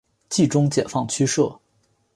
[0.31, 1.59] 冀中解放区设。